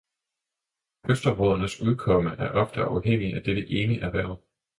Kystområdernes 1.07 1.81
udkomme 1.81 2.35
er 2.37 2.49
ofte 2.49 2.81
afhængig 2.83 3.33
af 3.33 3.43
dette 3.43 3.69
ene 3.69 3.99
erhverv. 3.99 4.39